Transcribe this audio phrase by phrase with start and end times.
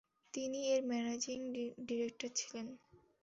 [0.33, 1.39] তিনি এর managing
[1.87, 2.67] director ছিলেন।